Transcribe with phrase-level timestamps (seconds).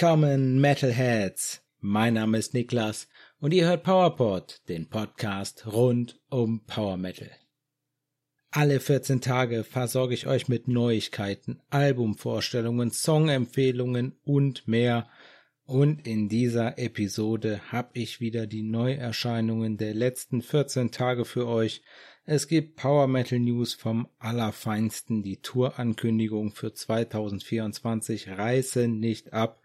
[0.00, 1.60] Willkommen Metalheads!
[1.80, 3.08] Mein Name ist Niklas
[3.40, 7.28] und ihr hört PowerPod, den Podcast rund um Power Metal.
[8.52, 15.08] Alle 14 Tage versorge ich euch mit Neuigkeiten, Albumvorstellungen, Songempfehlungen und mehr.
[15.64, 21.82] Und in dieser Episode habe ich wieder die Neuerscheinungen der letzten 14 Tage für euch.
[22.24, 29.57] Es gibt Power Metal News vom Allerfeinsten, die Tourankündigung für 2024 reißen nicht ab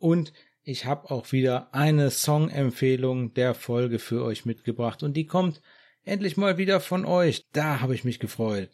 [0.00, 0.32] und
[0.62, 5.62] ich habe auch wieder eine Songempfehlung der Folge für euch mitgebracht und die kommt
[6.04, 7.46] endlich mal wieder von euch.
[7.52, 8.70] Da habe ich mich gefreut.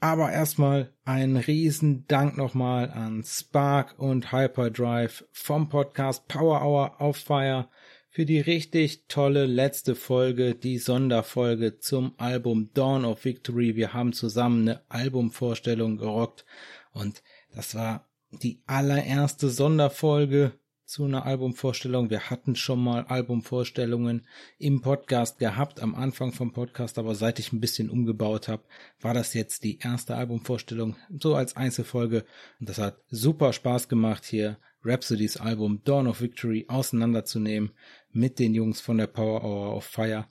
[0.00, 7.16] Aber erstmal ein riesen Dank nochmal an Spark und Hyperdrive vom Podcast Power Hour auf
[7.16, 7.68] Fire
[8.10, 13.74] für die richtig tolle letzte Folge, die Sonderfolge zum Album Dawn of Victory.
[13.74, 16.44] Wir haben zusammen eine Albumvorstellung gerockt
[16.92, 17.22] und
[17.54, 18.08] das war
[18.42, 20.52] die allererste Sonderfolge
[20.84, 22.10] zu einer Albumvorstellung.
[22.10, 24.26] Wir hatten schon mal Albumvorstellungen
[24.58, 28.62] im Podcast gehabt, am Anfang vom Podcast, aber seit ich ein bisschen umgebaut habe,
[29.00, 32.24] war das jetzt die erste Albumvorstellung, so als Einzelfolge.
[32.60, 37.70] Und das hat super Spaß gemacht, hier Rhapsodys Album Dawn of Victory auseinanderzunehmen
[38.12, 40.26] mit den Jungs von der Power Hour of Fire.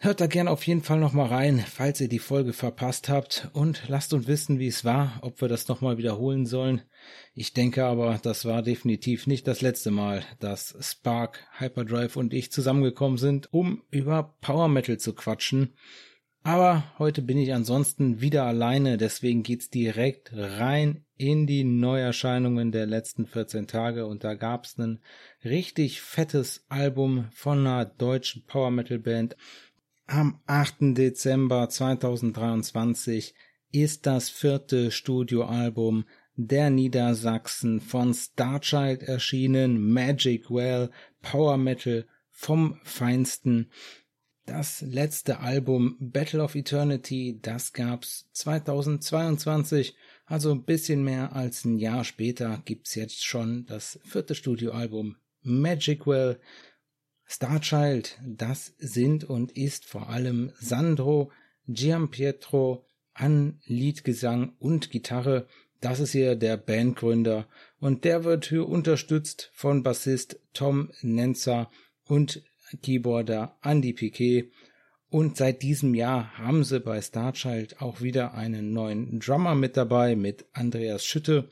[0.00, 3.84] Hört da gern auf jeden Fall nochmal rein, falls ihr die Folge verpasst habt und
[3.88, 6.82] lasst uns wissen, wie es war, ob wir das nochmal wiederholen sollen.
[7.34, 12.52] Ich denke aber, das war definitiv nicht das letzte Mal, dass Spark, Hyperdrive und ich
[12.52, 15.72] zusammengekommen sind, um über Power Metal zu quatschen.
[16.42, 22.84] Aber heute bin ich ansonsten wieder alleine, deswegen geht's direkt rein in die Neuerscheinungen der
[22.84, 25.00] letzten 14 Tage und da gab's ein
[25.42, 29.36] richtig fettes Album von einer deutschen Power Metal Band.
[30.06, 30.98] Am 8.
[30.98, 33.34] Dezember 2023
[33.72, 36.04] ist das vierte Studioalbum
[36.36, 40.90] der Niedersachsen von Starchild erschienen, Magic Well,
[41.22, 43.70] Power Metal vom Feinsten.
[44.44, 51.78] Das letzte Album Battle of Eternity, das gab's 2022, also ein bisschen mehr als ein
[51.78, 56.40] Jahr später gibt's jetzt schon das vierte Studioalbum Magicwell.
[57.26, 61.32] Starchild, das sind und ist vor allem Sandro
[61.66, 65.46] Giampietro an Liedgesang und Gitarre.
[65.80, 67.48] Das ist hier der Bandgründer
[67.78, 71.70] und der wird hier unterstützt von Bassist Tom Nenzer
[72.04, 72.42] und
[72.82, 74.50] Keyboarder Andy Piquet.
[75.08, 80.16] Und seit diesem Jahr haben sie bei Starchild auch wieder einen neuen Drummer mit dabei,
[80.16, 81.48] mit Andreas Schütte.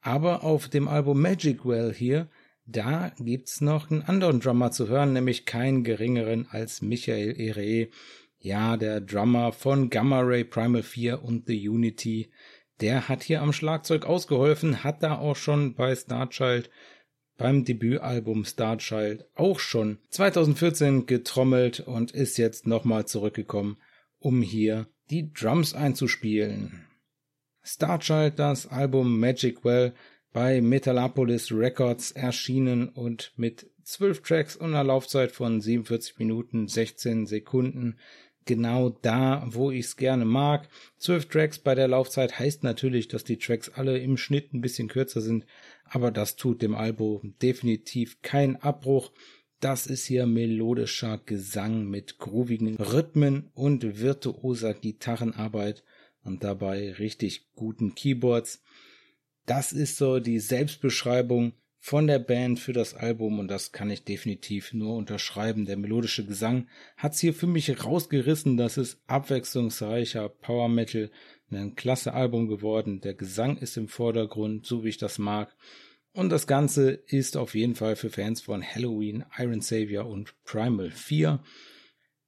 [0.00, 2.28] Aber auf dem Album Magic Well hier,
[2.64, 7.88] da gibt's noch einen anderen Drummer zu hören, nämlich keinen geringeren als Michael Ere.
[8.38, 12.30] Ja, der Drummer von Gamma Ray Primal 4 und The Unity.
[12.80, 16.70] Der hat hier am Schlagzeug ausgeholfen, hat da auch schon bei Starchild
[17.36, 23.78] beim Debütalbum Starchild auch schon 2014 getrommelt und ist jetzt nochmal zurückgekommen,
[24.18, 26.86] um hier die Drums einzuspielen.
[27.62, 29.92] Starchild, das Album Magic Well,
[30.32, 37.26] bei Metalopolis Records erschienen und mit zwölf Tracks und einer Laufzeit von 47 Minuten 16
[37.26, 37.96] Sekunden
[38.44, 40.68] genau da, wo ich es gerne mag.
[40.98, 44.88] Zwölf Tracks bei der Laufzeit heißt natürlich, dass die Tracks alle im Schnitt ein bisschen
[44.88, 45.46] kürzer sind,
[45.84, 49.12] aber das tut dem Album definitiv keinen Abbruch.
[49.60, 55.84] Das ist hier melodischer Gesang mit groovigen Rhythmen und virtuoser Gitarrenarbeit
[56.24, 58.62] und dabei richtig guten Keyboards.
[59.46, 61.54] Das ist so die Selbstbeschreibung
[61.84, 65.66] von der Band für das Album und das kann ich definitiv nur unterschreiben.
[65.66, 68.56] Der melodische Gesang hat's hier für mich rausgerissen.
[68.56, 71.10] Das ist abwechslungsreicher Power Metal,
[71.50, 73.00] ein klasse Album geworden.
[73.00, 75.56] Der Gesang ist im Vordergrund, so wie ich das mag.
[76.12, 80.90] Und das Ganze ist auf jeden Fall für Fans von Halloween, Iron Savior und Primal
[80.90, 81.42] 4.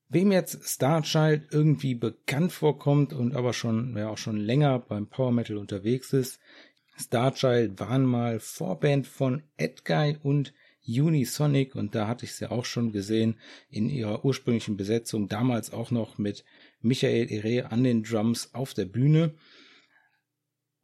[0.09, 5.33] Wem jetzt Starchild irgendwie bekannt vorkommt und aber schon, ja auch schon länger beim Power
[5.33, 6.41] Metal unterwegs ist,
[6.97, 10.53] Starchild waren mal Vorband von Edguy und
[10.87, 13.39] Unisonic und da hatte ich sie auch schon gesehen
[13.71, 16.45] in ihrer ursprünglichen Besetzung, damals auch noch mit
[16.81, 19.35] Michael Ere an den Drums auf der Bühne.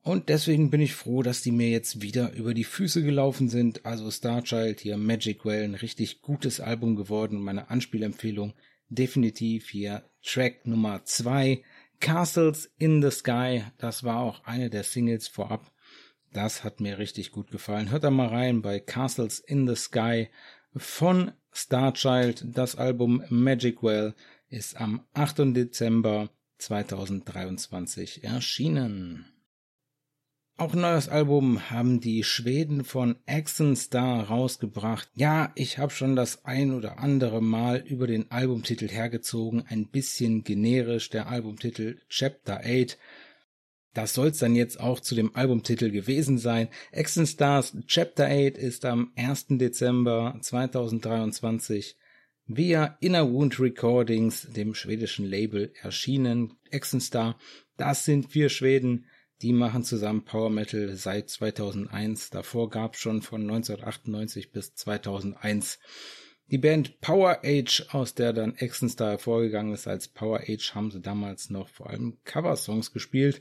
[0.03, 3.85] Und deswegen bin ich froh, dass die mir jetzt wieder über die Füße gelaufen sind.
[3.85, 7.39] Also Starchild hier Magic Well, ein richtig gutes Album geworden.
[7.43, 8.55] Meine Anspielempfehlung
[8.89, 11.63] definitiv hier Track Nummer zwei
[12.01, 13.65] Castles in the Sky.
[13.77, 15.71] Das war auch eine der Singles vorab
[16.33, 17.91] das hat mir richtig gut gefallen.
[17.91, 20.29] Hört da mal rein bei Castles in the Sky
[20.77, 22.45] von Starchild.
[22.57, 24.15] Das Album Magic Well
[24.49, 25.55] ist am 8.
[25.57, 29.27] Dezember 2023 erschienen.
[30.61, 35.09] Auch ein neues Album haben die Schweden von Action Star rausgebracht.
[35.15, 40.45] Ja, ich habe schon das ein oder andere Mal über den Albumtitel hergezogen, ein bisschen
[40.45, 42.99] generisch der Albumtitel Chapter 8.
[43.93, 46.69] Das soll's dann jetzt auch zu dem Albumtitel gewesen sein.
[46.93, 49.47] Action Stars Chapter 8 ist am 1.
[49.51, 51.97] Dezember 2023
[52.47, 56.57] via Inner Wound Recordings, dem schwedischen Label, erschienen.
[56.71, 57.37] Action Star,
[57.77, 59.07] das sind vier Schweden,
[59.43, 62.31] die machen zusammen Power Metal seit 2001.
[62.31, 65.79] Davor gab's schon von 1998 bis 2001
[66.51, 69.87] die Band Power Age, aus der dann Exenstar hervorgegangen ist.
[69.87, 73.41] Als Power Age haben sie damals noch vor allem Coversongs gespielt.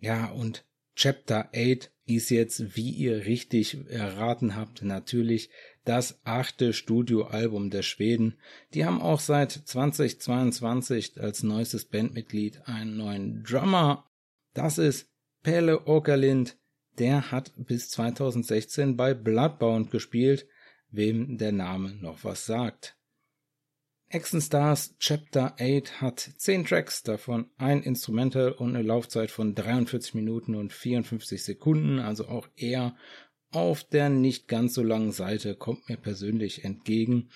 [0.00, 0.64] Ja, und
[0.96, 5.50] Chapter 8 ist jetzt, wie ihr richtig erraten habt, natürlich
[5.84, 8.36] das achte Studioalbum der Schweden.
[8.74, 14.10] Die haben auch seit 2022 als neuestes Bandmitglied einen neuen Drummer.
[14.52, 15.08] Das ist
[15.42, 16.58] Pelle Okerlind,
[16.98, 20.46] der hat bis 2016 bei Bloodbound gespielt,
[20.90, 22.99] wem der Name noch was sagt.
[24.12, 30.14] Action Stars Chapter 8 hat 10 Tracks, davon ein Instrumental und eine Laufzeit von 43
[30.14, 32.96] Minuten und 54 Sekunden, also auch eher
[33.52, 37.30] auf der nicht ganz so langen Seite, kommt mir persönlich entgegen.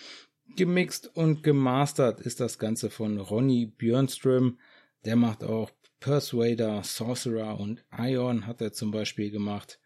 [0.56, 4.58] Gemixt und gemastert ist das Ganze von Ronny Björnström.
[5.04, 9.78] Der macht auch Persuader, Sorcerer und Ion hat er zum Beispiel gemacht.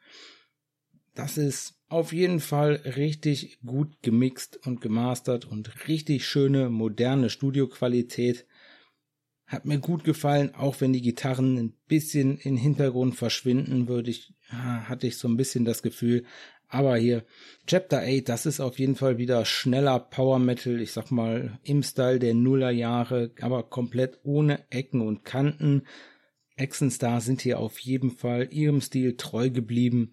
[1.14, 8.46] Das ist auf jeden Fall richtig gut gemixt und gemastert und richtig schöne moderne Studioqualität.
[9.46, 14.34] Hat mir gut gefallen, auch wenn die Gitarren ein bisschen in Hintergrund verschwinden, würde ich,
[14.50, 16.24] hatte ich so ein bisschen das Gefühl,
[16.70, 17.24] aber hier,
[17.66, 21.82] Chapter 8, das ist auf jeden Fall wieder schneller Power Metal, ich sag mal, im
[21.82, 25.84] Style der Nullerjahre, aber komplett ohne Ecken und Kanten.
[26.56, 30.12] Action Star sind hier auf jeden Fall ihrem Stil treu geblieben.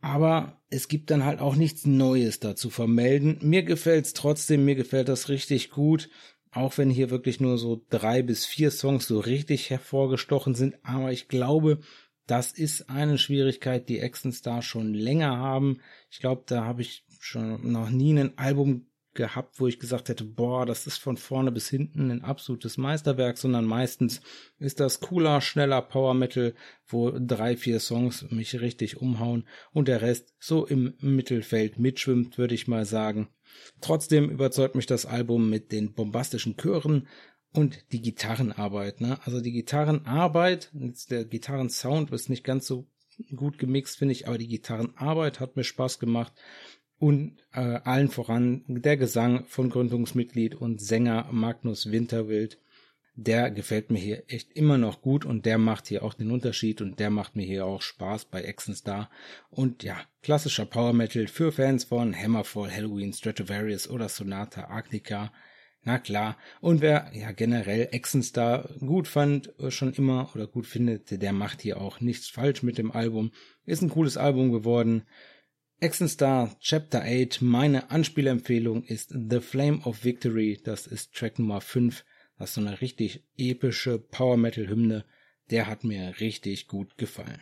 [0.00, 3.38] Aber es gibt dann halt auch nichts Neues dazu vermelden.
[3.42, 6.08] Mir gefällt's trotzdem, mir gefällt das richtig gut.
[6.50, 10.76] Auch wenn hier wirklich nur so drei bis vier Songs so richtig hervorgestochen sind.
[10.82, 11.80] Aber ich glaube,
[12.26, 15.80] das ist eine Schwierigkeit, die Action Star schon länger haben.
[16.10, 20.24] Ich glaube, da habe ich schon noch nie ein Album gehabt, wo ich gesagt hätte,
[20.24, 24.20] boah, das ist von vorne bis hinten ein absolutes Meisterwerk, sondern meistens
[24.58, 26.54] ist das cooler, schneller Power Metal,
[26.86, 32.54] wo drei, vier Songs mich richtig umhauen und der Rest so im Mittelfeld mitschwimmt, würde
[32.54, 33.28] ich mal sagen.
[33.80, 37.08] Trotzdem überzeugt mich das Album mit den bombastischen Chören,
[37.52, 39.18] und die Gitarrenarbeit, ne?
[39.24, 40.70] Also die Gitarrenarbeit,
[41.10, 42.86] der Gitarrensound ist nicht ganz so
[43.34, 46.32] gut gemixt, finde ich, aber die Gitarrenarbeit hat mir Spaß gemacht.
[46.98, 52.58] Und äh, allen voran der Gesang von Gründungsmitglied und Sänger Magnus Winterwild.
[53.14, 56.80] Der gefällt mir hier echt immer noch gut und der macht hier auch den Unterschied
[56.80, 59.10] und der macht mir hier auch Spaß bei Exen Star.
[59.50, 65.32] Und ja, klassischer Power Metal für Fans von Hammerfall, Halloween, Stratovarius oder Sonata Arctica.
[65.82, 66.36] Na klar.
[66.60, 71.62] Und wer ja generell Exenstar gut fand, äh, schon immer oder gut findet, der macht
[71.62, 73.32] hier auch nichts falsch mit dem Album.
[73.64, 75.04] Ist ein cooles Album geworden.
[75.80, 80.60] Exenstar Chapter 8, meine Anspielempfehlung ist The Flame of Victory.
[80.64, 82.04] Das ist Track Nummer 5.
[82.36, 85.04] Das ist so eine richtig epische Power Metal Hymne.
[85.50, 87.40] Der hat mir richtig gut gefallen.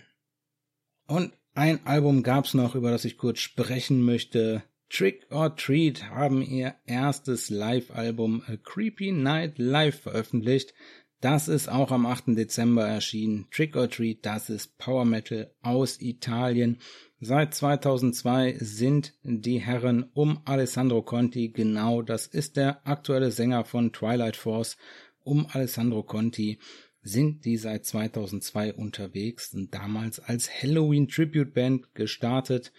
[1.06, 4.62] Und ein Album gab's noch, über das ich kurz sprechen möchte.
[4.90, 10.74] Trick or Treat haben ihr erstes Live-Album A Creepy Night Live veröffentlicht.
[11.20, 12.37] Das ist auch am 8.
[12.37, 13.46] Dezember erschienen.
[13.50, 16.78] Trick or Treat, das ist Power Metal aus Italien.
[17.20, 23.92] Seit 2002 sind die Herren um Alessandro Conti, genau das ist der aktuelle Sänger von
[23.92, 24.76] Twilight Force,
[25.25, 26.58] um Alessandro Conti,
[27.02, 32.73] sind die seit 2002 unterwegs, sind damals als Halloween Tribute Band gestartet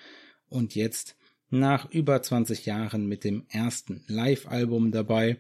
[0.50, 1.16] und jetzt
[1.50, 5.40] nach über 20 Jahren mit dem ersten Live-Album dabei.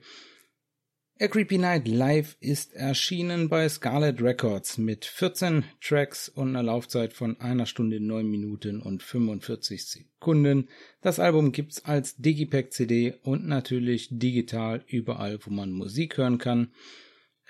[1.19, 7.11] A Creepy Night Live ist erschienen bei Scarlet Records mit 14 Tracks und einer Laufzeit
[7.11, 10.69] von einer Stunde 9 Minuten und 45 Sekunden.
[11.01, 16.71] Das Album gibt's als Digipack CD und natürlich digital überall, wo man Musik hören kann.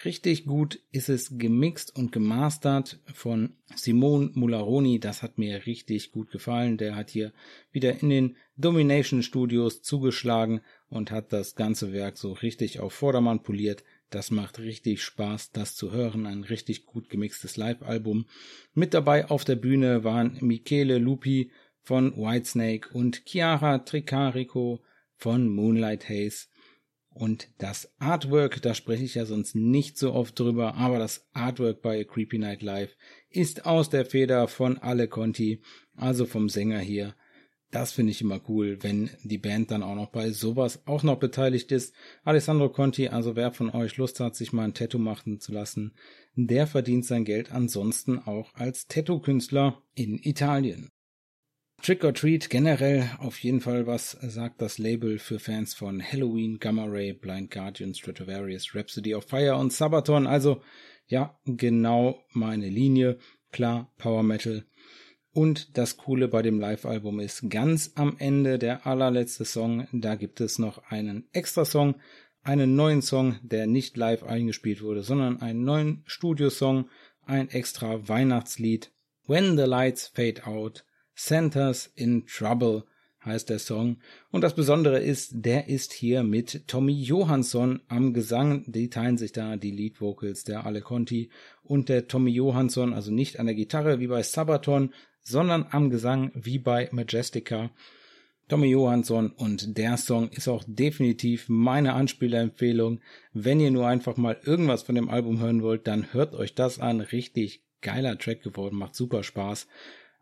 [0.05, 4.99] Richtig gut ist es gemixt und gemastert von Simone Mularoni.
[5.01, 6.77] Das hat mir richtig gut gefallen.
[6.77, 7.33] Der hat hier
[7.71, 13.43] wieder in den Domination Studios zugeschlagen und hat das ganze Werk so richtig auf Vordermann
[13.43, 13.83] poliert.
[14.09, 16.25] Das macht richtig Spaß, das zu hören.
[16.25, 18.25] Ein richtig gut gemixtes Live-Album.
[18.73, 21.51] Mit dabei auf der Bühne waren Michele Lupi
[21.81, 24.81] von Whitesnake und Chiara Tricarico
[25.15, 26.47] von Moonlight Haze.
[27.09, 31.81] Und das Artwork, da spreche ich ja sonst nicht so oft drüber, aber das Artwork
[31.81, 32.95] bei Creepy Night Live
[33.31, 35.61] ist aus der Feder von Ale Conti,
[35.95, 37.15] also vom Sänger hier.
[37.71, 41.19] Das finde ich immer cool, wenn die Band dann auch noch bei sowas auch noch
[41.19, 41.93] beteiligt ist.
[42.23, 45.93] Alessandro Conti, also wer von euch Lust hat, sich mal ein Tattoo machen zu lassen,
[46.35, 50.89] der verdient sein Geld ansonsten auch als Tattoo-Künstler in Italien.
[51.81, 56.59] Trick or Treat generell auf jeden Fall was sagt das Label für Fans von Halloween,
[56.59, 60.25] Gamma Ray, Blind Guardian, Stratovarius, Rhapsody of Fire und Sabaton.
[60.25, 60.61] Also
[61.07, 63.19] ja, genau meine Linie.
[63.51, 64.65] Klar, Power Metal.
[65.37, 70.41] Und das Coole bei dem Live-Album ist, ganz am Ende der allerletzte Song, da gibt
[70.41, 71.93] es noch einen extra Song,
[72.41, 76.89] einen neuen Song, der nicht live eingespielt wurde, sondern einen neuen Studiosong,
[77.23, 78.91] ein extra Weihnachtslied.
[79.27, 82.85] When the Lights Fade Out Santa's in Trouble
[83.23, 83.97] heißt der Song.
[84.31, 88.63] Und das Besondere ist, der ist hier mit Tommy Johansson am Gesang.
[88.65, 91.29] Die teilen sich da die Lead Vocals der Ale Conti
[91.61, 94.93] und der Tommy Johansson, also nicht an der Gitarre wie bei Sabaton,
[95.27, 97.69] sondern am Gesang wie bei Majestica.
[98.47, 103.01] Tommy Johansson und der Song ist auch definitiv meine Anspielerempfehlung.
[103.33, 106.79] Wenn ihr nur einfach mal irgendwas von dem Album hören wollt, dann hört euch das
[106.79, 107.01] an.
[107.01, 109.67] Richtig geiler Track geworden, macht super Spaß.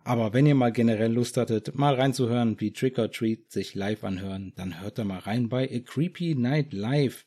[0.04, 4.04] Aber wenn ihr mal generell Lust hattet, mal reinzuhören, wie Trick or Treat sich live
[4.04, 7.26] anhören, dann hört da mal rein bei A Creepy Night Live.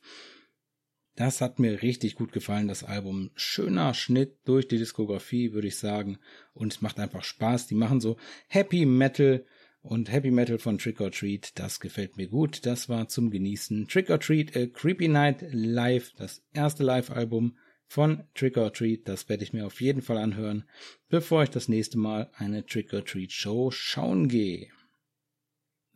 [1.19, 3.31] Das hat mir richtig gut gefallen, das Album.
[3.35, 6.17] Schöner Schnitt durch die Diskografie, würde ich sagen.
[6.53, 7.67] Und es macht einfach Spaß.
[7.67, 8.15] Die machen so
[8.47, 9.45] Happy Metal
[9.81, 11.59] und Happy Metal von Trick or Treat.
[11.59, 12.65] Das gefällt mir gut.
[12.65, 13.89] Das war zum Genießen.
[13.89, 19.05] Trick or Treat, A Creepy Night Live, das erste Live-Album von Trick or Treat.
[19.05, 20.63] Das werde ich mir auf jeden Fall anhören,
[21.09, 24.69] bevor ich das nächste Mal eine Trick or Treat Show schauen gehe.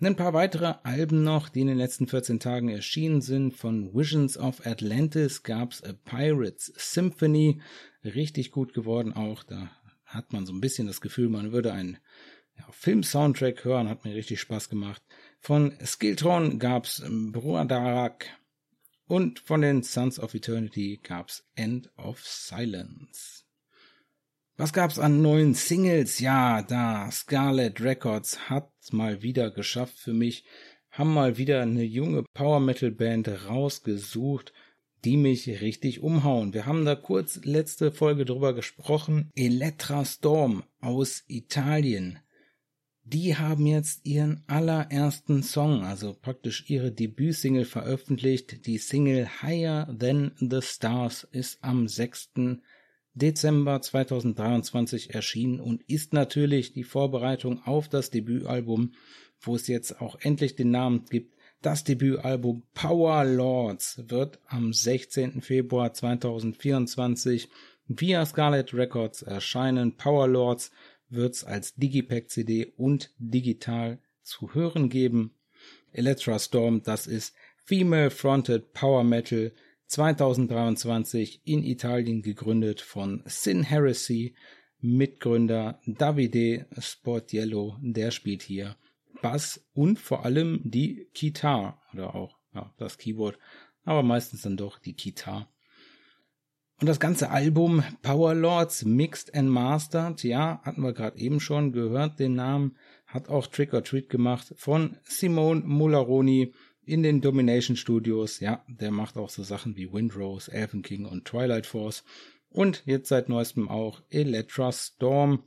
[0.05, 3.55] Ein paar weitere Alben noch, die in den letzten 14 Tagen erschienen sind.
[3.55, 7.61] Von Visions of Atlantis gab's A Pirates Symphony.
[8.03, 9.43] Richtig gut geworden auch.
[9.43, 9.71] Da
[10.03, 11.99] hat man so ein bisschen das Gefühl, man würde einen
[12.57, 13.87] ja, Film-Soundtrack hören.
[13.87, 15.01] Hat mir richtig Spaß gemacht.
[15.39, 18.25] Von Skiltron gab's Bruadarak.
[19.07, 23.42] Und von den Sons of Eternity gab's End of Silence.
[24.55, 26.19] Was gab's an neuen Singles?
[26.19, 30.45] Ja, da Scarlet Records hat mal wieder geschafft für mich,
[30.91, 34.53] haben mal wieder eine junge Power Metal Band rausgesucht,
[35.03, 36.53] die mich richtig umhauen.
[36.53, 39.31] Wir haben da kurz letzte Folge drüber gesprochen.
[39.35, 42.19] Electra Storm aus Italien
[43.05, 48.65] die haben jetzt ihren allerersten Song, also praktisch ihre Debütsingle veröffentlicht.
[48.65, 52.31] Die Single Higher Than the Stars ist am 6.
[53.15, 58.93] Dezember 2023 erschienen und ist natürlich die Vorbereitung auf das Debütalbum,
[59.41, 61.35] wo es jetzt auch endlich den Namen gibt.
[61.61, 65.41] Das Debütalbum Power Lords wird am 16.
[65.41, 67.49] Februar 2024
[67.87, 69.95] via Scarlet Records erscheinen.
[69.95, 70.71] Power Lords
[71.09, 75.35] wird's als Digipack-CD und digital zu hören geben.
[75.91, 79.53] Electra Storm, das ist Female Fronted Power Metal
[79.87, 84.35] 2023 in Italien gegründet von Sin Heresy,
[84.79, 88.75] Mitgründer Davide Sportiello, der spielt hier
[89.21, 93.39] Bass und vor allem die Gitarre oder auch ja, das Keyboard,
[93.85, 95.47] aber meistens dann doch die Gitarre.
[96.81, 101.71] Und das ganze Album Power Lords Mixed and Mastered, ja, hatten wir gerade eben schon
[101.71, 102.75] gehört, den Namen
[103.05, 106.53] hat auch Trick or Treat gemacht von Simone Mularoni
[106.85, 108.39] in den Domination Studios.
[108.39, 112.03] Ja, der macht auch so Sachen wie Windrose, Elven King und Twilight Force.
[112.49, 115.43] Und jetzt seit neuestem auch Electra Storm.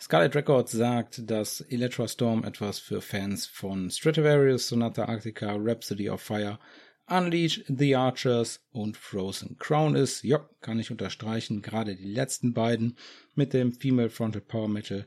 [0.00, 6.20] Scarlet Records sagt, dass Electra Storm etwas für Fans von Stratovarius, Sonata Arctica, Rhapsody of
[6.20, 6.58] Fire
[7.06, 10.24] Unleash the Archers und Frozen Crown ist.
[10.24, 11.60] Ja, kann ich unterstreichen.
[11.60, 12.96] Gerade die letzten beiden
[13.34, 15.06] mit dem Female Frontal Power Metal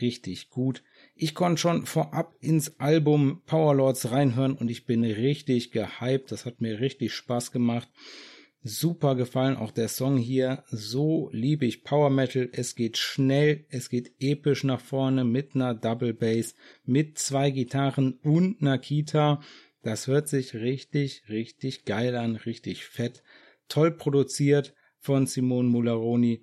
[0.00, 0.84] richtig gut.
[1.16, 6.32] Ich konnte schon vorab ins Album Power Lords reinhören und ich bin richtig gehypt.
[6.32, 7.88] Das hat mir richtig Spaß gemacht.
[8.62, 10.64] Super gefallen auch der Song hier.
[10.68, 12.48] So liebe ich Power Metal.
[12.50, 18.18] Es geht schnell, es geht episch nach vorne mit einer Double Bass, mit zwei Gitarren
[18.22, 19.40] und einer Kita.
[19.82, 23.22] Das hört sich richtig, richtig geil an, richtig fett.
[23.68, 26.42] Toll produziert von Simone Mularoni.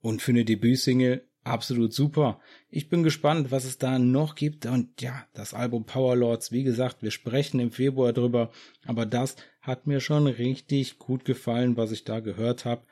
[0.00, 2.40] Und für eine Debütsingle absolut super.
[2.68, 4.66] Ich bin gespannt, was es da noch gibt.
[4.66, 8.50] Und ja, das Album Power Lords, wie gesagt, wir sprechen im Februar drüber.
[8.84, 12.82] Aber das hat mir schon richtig gut gefallen, was ich da gehört habe.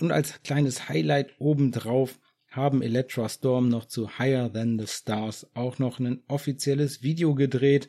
[0.00, 2.18] Und als kleines Highlight obendrauf
[2.48, 7.88] haben Electra Storm noch zu Higher Than the Stars auch noch ein offizielles Video gedreht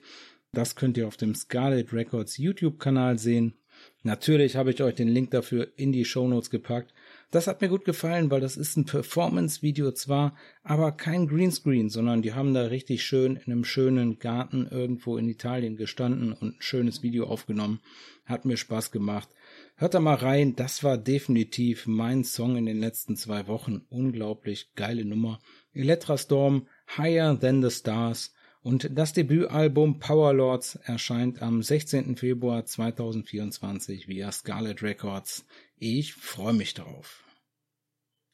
[0.52, 3.56] Das könnt ihr auf dem Scarlet Records YouTube-Kanal sehen.
[4.04, 6.94] Natürlich habe ich euch den Link dafür in die Show Notes gepackt.
[7.32, 12.22] Das hat mir gut gefallen, weil das ist ein Performance-Video zwar, aber kein Greenscreen, sondern
[12.22, 16.56] die haben da richtig schön in einem schönen Garten irgendwo in Italien gestanden und ein
[16.60, 17.80] schönes Video aufgenommen.
[18.26, 19.30] Hat mir Spaß gemacht.
[19.76, 23.86] Hört da mal rein, das war definitiv mein Song in den letzten zwei Wochen.
[23.90, 25.40] Unglaublich geile Nummer.
[25.74, 26.68] Electra Storm,
[26.98, 28.35] Higher Than the Stars.
[28.66, 32.18] Und das Debütalbum Power Lords erscheint am 16.
[32.18, 35.46] Februar 2024 via Scarlet Records.
[35.78, 37.24] Ich freue mich darauf.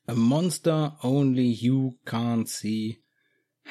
[0.05, 3.03] A Monster Only You Can't See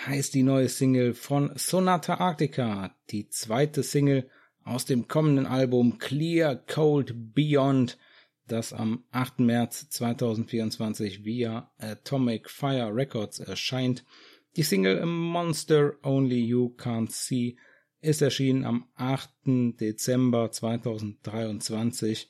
[0.04, 4.28] heißt die neue Single von Sonata Arctica, die zweite Single
[4.62, 7.96] aus dem kommenden Album Clear Cold Beyond,
[8.46, 9.40] das am 8.
[9.40, 14.04] März 2024 via Atomic Fire Records erscheint.
[14.56, 17.56] Die Single Monster Only You Can't See
[18.00, 19.30] ist erschienen am 8.
[19.78, 22.28] Dezember 2023.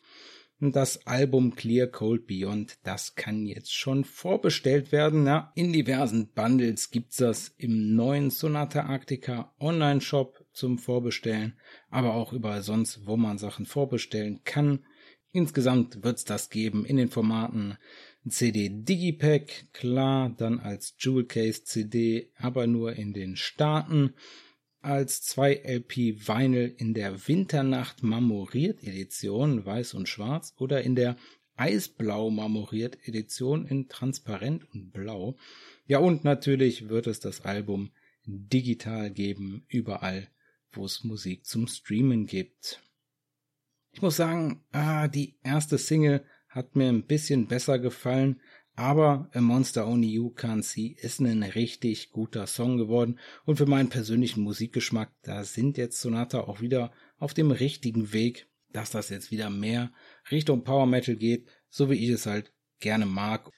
[0.60, 5.24] Das Album Clear Cold Beyond, das kann jetzt schon vorbestellt werden.
[5.24, 11.58] Ja, in diversen Bundles gibt's das im neuen Sonata Arctica Online Shop zum Vorbestellen,
[11.88, 14.84] aber auch überall sonst, wo man Sachen vorbestellen kann.
[15.32, 17.78] Insgesamt wird's das geben in den Formaten
[18.28, 24.14] CD Digipack, klar, dann als Jewel Case CD, aber nur in den Staaten,
[24.82, 31.16] als 2 LP Vinyl in der Winternacht Marmoriert Edition, weiß und schwarz, oder in der
[31.56, 35.36] Eisblau Marmoriert Edition in transparent und blau.
[35.86, 37.90] Ja, und natürlich wird es das Album
[38.24, 40.28] digital geben, überall,
[40.72, 42.80] wo es Musik zum Streamen gibt.
[43.92, 48.40] Ich muss sagen, ah, die erste Single hat mir ein bisschen besser gefallen,
[48.76, 53.66] aber A Monster Only You Can't See ist ein richtig guter Song geworden und für
[53.66, 59.11] meinen persönlichen Musikgeschmack, da sind jetzt Sonata auch wieder auf dem richtigen Weg, dass das
[59.11, 59.92] jetzt wieder mehr
[60.31, 63.51] Richtung Power Metal geht, so wie ich es halt gerne mag.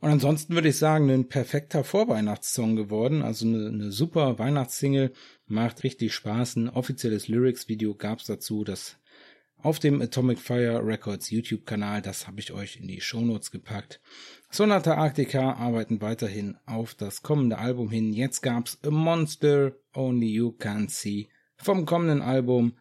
[0.00, 5.12] Und ansonsten würde ich sagen, ein perfekter Vorweihnachtssong geworden, also eine, eine super Weihnachtssingle,
[5.46, 6.56] macht richtig Spaß.
[6.56, 8.96] Ein offizielles Lyrics-Video gab's dazu, das
[9.62, 12.02] auf dem Atomic Fire Records YouTube-Kanal.
[12.02, 14.00] Das habe ich euch in die Shownotes gepackt.
[14.50, 18.12] Sonata Arctica arbeiten weiterhin auf das kommende Album hin.
[18.12, 22.78] Jetzt gab's A Monster Only You Can't See vom kommenden Album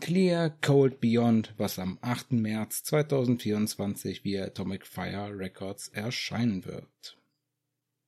[0.00, 2.32] Clear Cold Beyond, was am 8.
[2.32, 7.16] März 2024 via Atomic Fire Records erscheinen wird.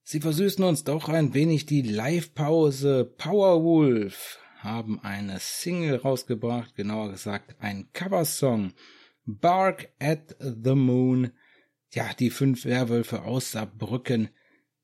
[0.03, 7.57] Sie versüßen uns doch ein wenig die Live-Pause Powerwolf haben eine Single rausgebracht, genauer gesagt
[7.61, 8.73] ein Coversong.
[9.25, 11.33] Bark at the Moon.
[11.93, 14.31] Ja, die fünf Werwölfe aus Saarbrücken.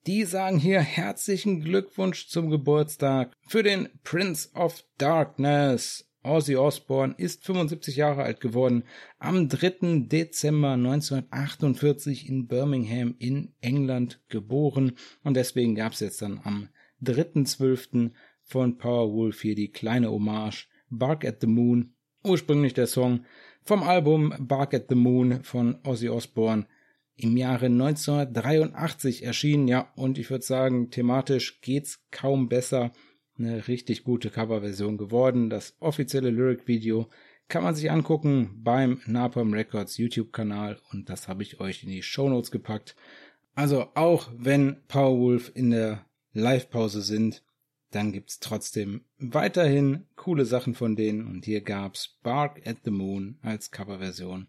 [0.06, 6.06] Die sagen hier herzlichen Glückwunsch zum Geburtstag für den Prince of Darkness.
[6.22, 8.82] Ozzy Osbourne ist 75 Jahre alt geworden,
[9.18, 10.06] am 3.
[10.08, 16.68] Dezember 1948 in Birmingham in England geboren und deswegen gab es jetzt dann am
[17.02, 18.10] 3.12
[18.46, 23.24] von Powerwolf hier die kleine Hommage Bark at the Moon, ursprünglich der Song
[23.62, 26.66] vom Album Bark at the Moon von Ozzy Osbourne
[27.16, 32.92] im Jahre 1983 erschienen, ja, und ich würde sagen, thematisch geht's kaum besser.
[33.38, 35.50] Eine richtig gute Coverversion geworden.
[35.50, 37.08] Das offizielle Lyric-Video
[37.48, 42.02] kann man sich angucken beim Napalm Records YouTube-Kanal und das habe ich euch in die
[42.02, 42.96] Show Notes gepackt.
[43.54, 47.42] Also auch wenn Powerwolf in der Live-Pause sind,
[47.96, 53.38] dann gibt's trotzdem weiterhin coole Sachen von denen und hier gab's Bark at the Moon
[53.40, 54.48] als Coverversion.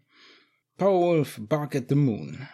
[0.76, 2.46] Powerwolf Bark at the Moon.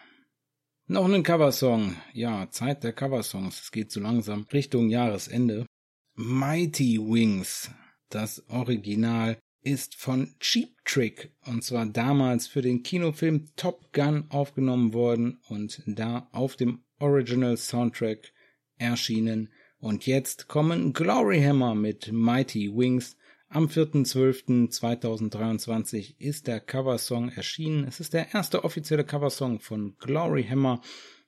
[0.87, 1.97] Noch einen Coversong.
[2.13, 3.61] Ja, Zeit der Coversongs.
[3.61, 5.67] Es geht so langsam Richtung Jahresende.
[6.15, 7.73] Mighty Wings.
[8.09, 14.93] Das Original ist von Cheap Trick und zwar damals für den Kinofilm Top Gun aufgenommen
[14.93, 18.33] worden und da auf dem Original Soundtrack
[18.77, 19.51] erschienen
[19.85, 23.19] und jetzt kommen Glory Hammer mit Mighty Wings.
[23.51, 27.85] Am 4.12.2023 ist der Coversong erschienen.
[27.87, 30.81] Es ist der erste offizielle Coversong von Glory Hammer.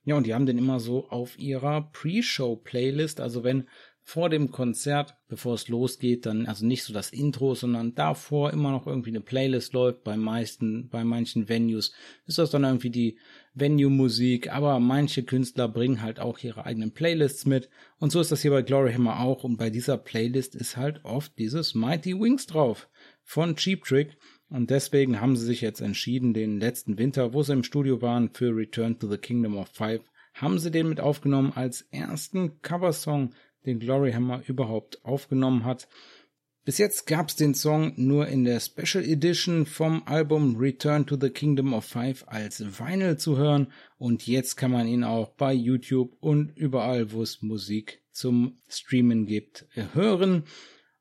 [0.05, 3.21] Ja, und die haben den immer so auf ihrer Pre-Show-Playlist.
[3.21, 3.69] Also wenn
[4.09, 8.71] vor dem Konzert, bevor es losgeht, dann also nicht so das Intro, sondern davor immer
[8.71, 10.05] noch irgendwie eine Playlist läuft.
[10.05, 11.93] Bei meisten, bei manchen Venues
[12.25, 13.19] ist das dann irgendwie die
[13.55, 17.69] Venue-Musik, aber manche Künstler bringen halt auch ihre eigenen Playlists mit.
[17.99, 19.43] Und so ist das hier bei Glory Hammer auch.
[19.43, 22.89] Und bei dieser Playlist ist halt oft dieses Mighty Wings drauf
[23.25, 24.17] von Cheap Trick.
[24.49, 28.31] Und deswegen haben sie sich jetzt entschieden, den letzten Winter, wo sie im Studio waren
[28.31, 33.33] für Return to the Kingdom of Five, haben sie den mit aufgenommen als ersten Coversong
[33.67, 35.89] den Glory Hammer überhaupt aufgenommen hat.
[36.65, 41.31] Bis jetzt gab's den Song nur in der Special Edition vom Album Return to the
[41.31, 46.17] Kingdom of Five als Vinyl zu hören und jetzt kann man ihn auch bei YouTube
[46.19, 50.43] und überall, wo es Musik zum Streamen gibt, hören.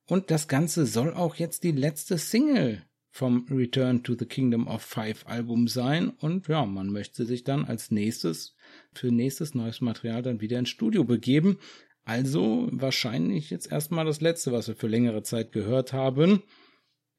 [0.05, 4.81] Und das Ganze soll auch jetzt die letzte Single vom Return to the Kingdom of
[4.81, 8.55] Five Album sein und ja, man möchte sich dann als nächstes
[8.93, 11.57] für nächstes neues Material dann wieder ins Studio begeben.
[12.05, 16.43] Also wahrscheinlich jetzt erstmal das letzte, was wir für längere Zeit gehört haben.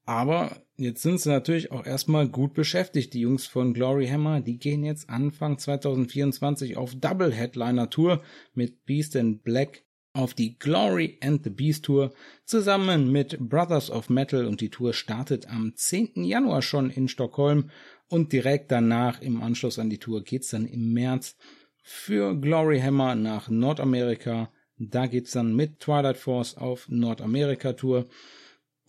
[0.04, 4.40] Aber jetzt sind sie natürlich auch erstmal gut beschäftigt, die Jungs von Glory Hammer.
[4.40, 8.22] Die gehen jetzt Anfang 2024 auf Double Headliner Tour
[8.54, 12.12] mit Beast and Black auf die Glory and the Beast Tour
[12.44, 16.24] zusammen mit Brothers of Metal und die Tour startet am 10.
[16.24, 17.70] Januar schon in Stockholm
[18.08, 21.36] und direkt danach im Anschluss an die Tour geht's dann im März
[21.82, 28.06] für Glory Hammer nach Nordamerika da geht's dann mit Twilight Force auf Nordamerika-Tour.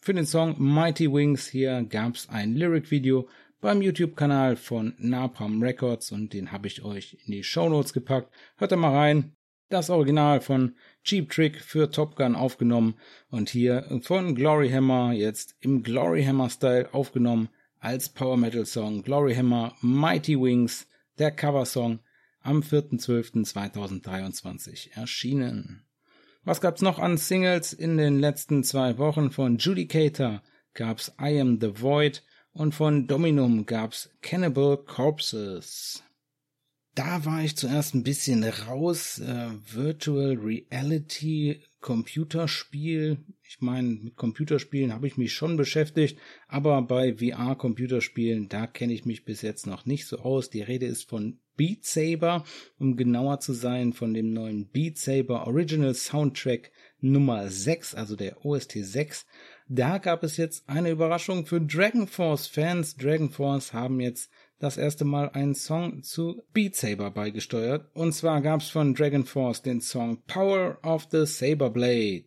[0.02, 3.28] Für den Song Mighty Wings hier gab's ein Lyric-Video
[3.60, 8.34] beim YouTube-Kanal von Napalm Records und den habe ich euch in die Show Notes gepackt.
[8.58, 9.34] Hört da mal rein.
[9.70, 12.96] Das Original von Cheap Trick für Top Gun aufgenommen
[13.30, 19.04] und hier von Glory Hammer jetzt im Glory Hammer Style aufgenommen als Power Metal Song
[19.04, 22.00] Glory Hammer Mighty Wings, der Cover Song
[22.48, 25.84] am 4.12.2023 erschienen.
[26.44, 29.30] Was gab's noch an Singles in den letzten zwei Wochen?
[29.32, 30.42] Von Judicator
[30.74, 36.02] gab's I Am the Void und von Dominum gab's Cannibal Corpses.
[36.96, 39.20] Da war ich zuerst ein bisschen raus.
[39.20, 43.18] Äh, Virtual Reality Computerspiel.
[43.44, 49.06] Ich meine, mit Computerspielen habe ich mich schon beschäftigt, aber bei VR-Computerspielen, da kenne ich
[49.06, 50.50] mich bis jetzt noch nicht so aus.
[50.50, 52.44] Die Rede ist von Beat Saber,
[52.78, 58.46] um genauer zu sein, von dem neuen Beat Saber Original Soundtrack Nummer 6, also der
[58.46, 59.26] OST 6.
[59.68, 62.96] Da gab es jetzt eine Überraschung für Dragon Force Fans.
[62.96, 67.90] Dragon Force haben jetzt das erste Mal einen Song zu Beat Saber beigesteuert.
[67.94, 72.24] Und zwar gab es von Dragon Force den Song Power of the Saber Blade.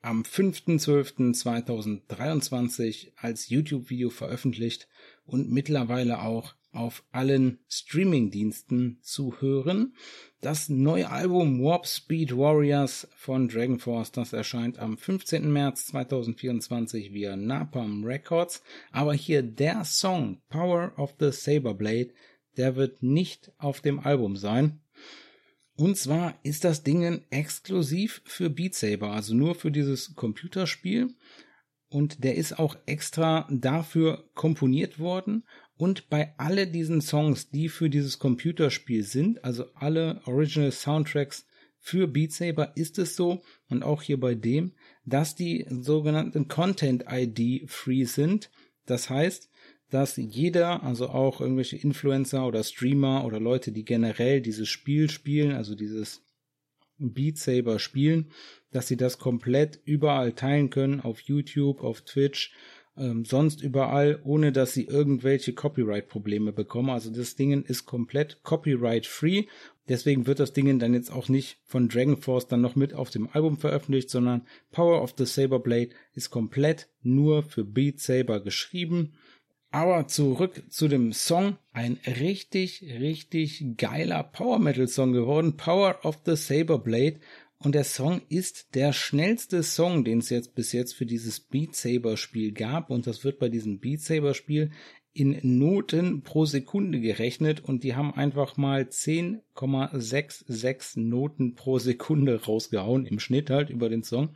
[0.00, 4.86] Am 5.12.2023 als YouTube-Video veröffentlicht
[5.24, 9.94] und mittlerweile auch auf allen Streaming-Diensten zu hören.
[10.40, 15.52] Das neue Album Warp Speed Warriors von Dragon Force, das erscheint am 15.
[15.52, 18.62] März 2024 via Napalm Records.
[18.90, 22.10] Aber hier der Song Power of the Saber Blade,
[22.56, 24.80] der wird nicht auf dem Album sein.
[25.76, 31.14] Und zwar ist das Ding exklusiv für Beat Saber, also nur für dieses Computerspiel.
[31.88, 35.44] Und der ist auch extra dafür komponiert worden
[35.76, 41.46] und bei alle diesen Songs, die für dieses Computerspiel sind, also alle Original Soundtracks
[41.78, 44.72] für Beat Saber, ist es so, und auch hier bei dem,
[45.04, 48.50] dass die sogenannten Content ID free sind.
[48.86, 49.50] Das heißt,
[49.90, 55.52] dass jeder, also auch irgendwelche Influencer oder Streamer oder Leute, die generell dieses Spiel spielen,
[55.52, 56.22] also dieses
[56.98, 58.30] Beat Saber spielen,
[58.70, 62.54] dass sie das komplett überall teilen können, auf YouTube, auf Twitch,
[62.96, 66.90] ähm, sonst überall, ohne dass sie irgendwelche Copyright-Probleme bekommen.
[66.90, 69.46] Also das Ding ist komplett copyright-free.
[69.88, 73.10] Deswegen wird das Ding dann jetzt auch nicht von Dragon Force dann noch mit auf
[73.10, 78.40] dem Album veröffentlicht, sondern Power of the Saber Blade ist komplett nur für Beat Saber
[78.40, 79.14] geschrieben.
[79.72, 81.56] Aber zurück zu dem Song.
[81.72, 85.56] Ein richtig, richtig geiler Power Metal Song geworden.
[85.56, 87.20] Power of the Saber Blade.
[87.62, 91.76] Und der Song ist der schnellste Song, den es jetzt bis jetzt für dieses Beat
[91.76, 92.90] Saber Spiel gab.
[92.90, 94.72] Und das wird bei diesem Beat Saber Spiel
[95.14, 103.04] in Noten pro Sekunde gerechnet und die haben einfach mal 10,66 Noten pro Sekunde rausgehauen
[103.04, 104.30] im Schnitt halt über den Song.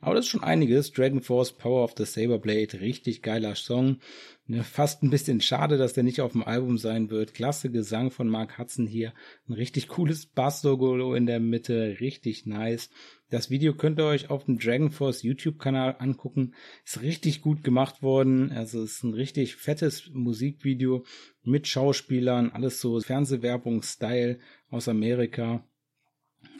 [0.00, 0.92] Aber das ist schon einiges.
[0.92, 3.98] Dragon Force Power of the Saber Blade, richtig geiler Song.
[4.46, 7.32] Ne, fast ein bisschen schade, dass der nicht auf dem Album sein wird.
[7.32, 9.14] Klasse Gesang von Mark Hudson hier.
[9.48, 11.98] Ein richtig cooles Bass-Solo in der Mitte.
[12.00, 12.90] Richtig nice.
[13.30, 16.54] Das Video könnt ihr euch auf dem Dragon Force YouTube-Kanal angucken.
[16.84, 18.50] Ist richtig gut gemacht worden.
[18.50, 21.04] Also ist ein richtig fettes Musikvideo
[21.44, 22.50] mit Schauspielern.
[22.50, 25.64] Alles so Fernsehwerbung-Style aus Amerika.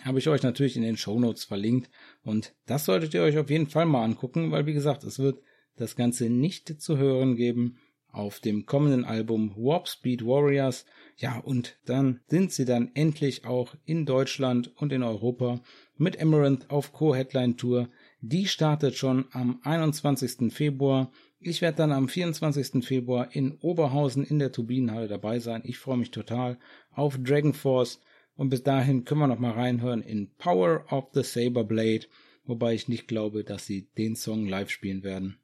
[0.02, 1.90] Habe ich euch natürlich in den Show Notes verlinkt.
[2.22, 5.42] Und das solltet ihr euch auf jeden Fall mal angucken, weil wie gesagt, es wird
[5.76, 10.84] das Ganze nicht zu hören geben auf dem kommenden Album Warp Speed Warriors.
[11.16, 15.60] Ja, und dann sind sie dann endlich auch in Deutschland und in Europa
[15.96, 17.88] mit Amaranth auf Co-Headline Tour.
[18.20, 20.52] Die startet schon am 21.
[20.52, 21.10] Februar.
[21.40, 22.84] Ich werde dann am 24.
[22.84, 25.62] Februar in Oberhausen in der Turbinenhalle dabei sein.
[25.64, 26.58] Ich freue mich total
[26.90, 28.00] auf Dragon Force.
[28.36, 32.06] Und bis dahin können wir noch mal reinhören in Power of the Saber Blade
[32.44, 35.38] wobei ich nicht glaube, dass sie den Song live spielen werden.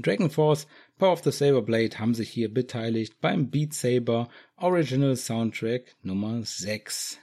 [0.00, 0.66] Dragon Force,
[0.98, 6.42] Power of the Saber Blade haben sich hier beteiligt beim Beat Saber Original Soundtrack Nummer
[6.42, 7.18] 6.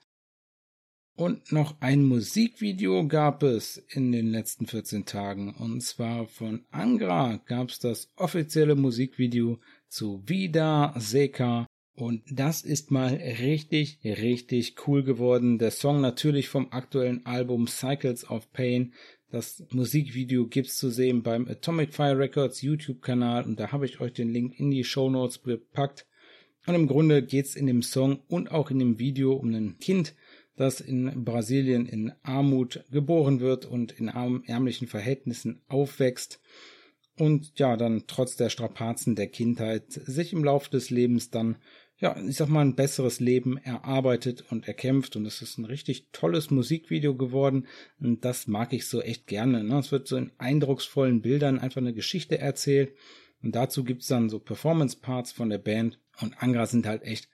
[1.18, 5.56] Und noch ein Musikvideo gab es in den letzten 14 Tagen.
[5.56, 11.68] Und zwar von Angra gab es das offizielle Musikvideo zu Vida Seka.
[11.96, 15.58] Und das ist mal richtig, richtig cool geworden.
[15.58, 18.94] Der Song natürlich vom aktuellen Album Cycles of Pain.
[19.30, 24.14] Das Musikvideo gibt's zu sehen beim Atomic Fire Records YouTube-Kanal und da habe ich euch
[24.14, 26.06] den Link in die Show Notes gepackt.
[26.68, 30.16] Und im Grunde geht's in dem Song und auch in dem Video um ein Kind,
[30.56, 36.40] das in Brasilien in Armut geboren wird und in ärmlichen Verhältnissen aufwächst
[37.18, 41.56] und ja, dann trotz der Strapazen der Kindheit sich im Laufe des Lebens dann,
[41.98, 45.16] ja, ich sag mal, ein besseres Leben erarbeitet und erkämpft.
[45.16, 47.68] Und es ist ein richtig tolles Musikvideo geworden.
[48.00, 49.64] Und das mag ich so echt gerne.
[49.64, 49.80] Ne?
[49.80, 52.94] Es wird so in eindrucksvollen Bildern einfach eine Geschichte erzählt.
[53.42, 56.00] Und dazu gibt's dann so Performance-Parts von der Band.
[56.20, 57.30] Und Angra sind halt echt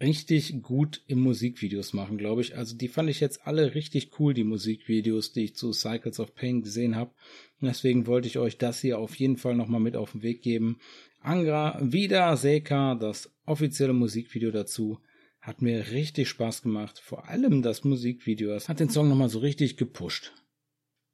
[0.00, 2.56] richtig gut im Musikvideos machen, glaube ich.
[2.56, 6.34] Also die fand ich jetzt alle richtig cool, die Musikvideos, die ich zu Cycles of
[6.34, 7.12] Pain gesehen habe.
[7.60, 10.42] Und deswegen wollte ich euch das hier auf jeden Fall nochmal mit auf den Weg
[10.42, 10.78] geben.
[11.20, 14.98] Angra Vida Seika, das offizielle Musikvideo dazu,
[15.40, 16.98] hat mir richtig Spaß gemacht.
[16.98, 20.32] Vor allem das Musikvideo, das hat den Song nochmal so richtig gepusht.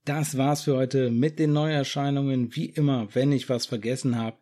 [0.04, 2.54] Das war's für heute mit den Neuerscheinungen.
[2.54, 4.36] Wie immer, wenn ich was vergessen habe,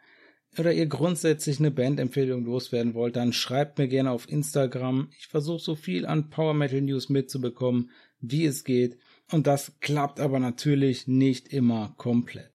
[0.58, 5.08] oder ihr grundsätzlich eine Bandempfehlung loswerden wollt, dann schreibt mir gerne auf Instagram.
[5.18, 8.98] Ich versuche so viel an Power Metal News mitzubekommen, wie es geht.
[9.30, 12.51] Und das klappt aber natürlich nicht immer komplett.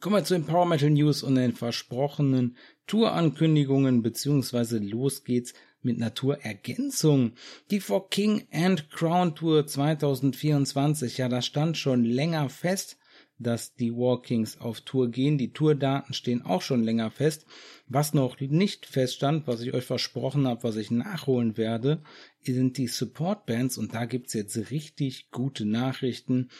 [0.00, 2.56] Kommen wir zu den Power Metal News und den versprochenen
[2.86, 7.32] Tourankündigungen, beziehungsweise los geht's mit Naturergänzung.
[7.70, 12.98] Die For King and Crown Tour 2024, ja, das stand schon länger fest
[13.38, 15.38] dass die Walkings auf Tour gehen.
[15.38, 17.46] Die Tourdaten stehen auch schon länger fest.
[17.86, 22.02] Was noch nicht feststand, was ich euch versprochen habe, was ich nachholen werde,
[22.42, 26.50] sind die Support Bands und da gibt's jetzt richtig gute Nachrichten.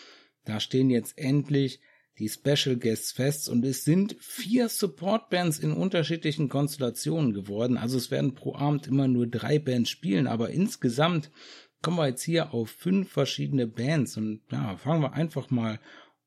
[0.44, 1.80] Da stehen jetzt endlich
[2.18, 7.76] die Special Guests fest und es sind vier Support Bands in unterschiedlichen Konstellationen geworden.
[7.76, 11.30] Also es werden pro Abend immer nur drei Bands spielen, aber insgesamt
[11.80, 15.78] kommen wir jetzt hier auf fünf verschiedene Bands und ja, fangen wir einfach mal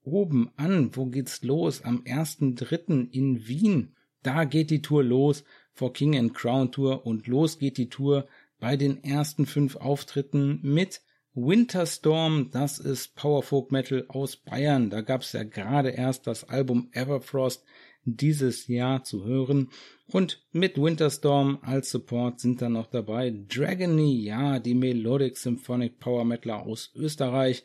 [0.03, 0.95] oben an.
[0.95, 1.83] Wo geht's los?
[1.83, 3.11] Am 1.3.
[3.11, 3.95] in Wien.
[4.23, 8.27] Da geht die Tour los vor King and Crown Tour und los geht die Tour
[8.59, 11.01] bei den ersten fünf Auftritten mit
[11.33, 14.89] Winterstorm, das ist Powerfolk Metal aus Bayern.
[14.89, 17.63] Da gab's ja gerade erst das Album Everfrost
[18.03, 19.69] dieses Jahr zu hören.
[20.07, 26.25] Und mit Winterstorm als Support sind dann noch dabei Dragony, ja, die Melodic Symphonic Power
[26.25, 27.63] Metaler aus Österreich.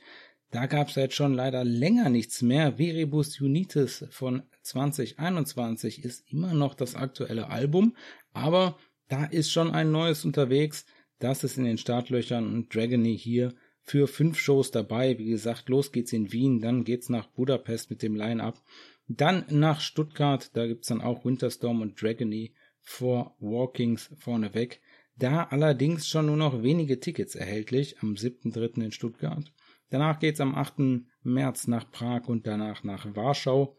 [0.53, 2.79] Da gab es jetzt schon leider länger nichts mehr.
[2.79, 7.97] Viribus Unitis von 2021 ist immer noch das aktuelle Album,
[8.33, 10.87] aber da ist schon ein neues unterwegs.
[11.19, 15.19] Das ist in den Startlöchern und Dragony hier für fünf Shows dabei.
[15.19, 18.61] Wie gesagt, los geht's in Wien, dann geht's nach Budapest mit dem Line-Up.
[19.09, 24.81] Dann nach Stuttgart, da gibt's dann auch Winterstorm und Dragony vor Walkings vorneweg.
[25.17, 28.83] Da allerdings schon nur noch wenige Tickets erhältlich am 7.3.
[28.83, 29.53] in Stuttgart.
[29.89, 31.05] Danach geht's am 8.
[31.23, 33.77] März nach Prag und danach nach Warschau.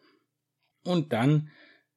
[0.84, 1.50] Und dann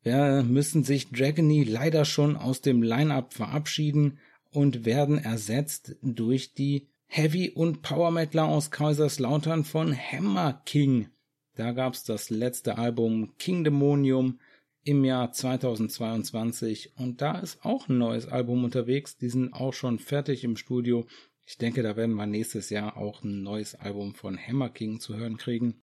[0.02, 4.18] ja, müssen sich Dragony leider schon aus dem Line-Up verabschieden
[4.50, 11.08] und werden ersetzt durch die Heavy- und Power-Metaler aus Kaiserslautern von Hammer King.
[11.56, 14.38] Da gab's das letzte Album King Demonium
[14.82, 19.18] im Jahr 2022 und da ist auch ein neues Album unterwegs.
[19.18, 21.06] Die sind auch schon fertig im Studio
[21.50, 25.16] ich denke, da werden wir nächstes Jahr auch ein neues Album von Hammer King zu
[25.16, 25.82] hören kriegen.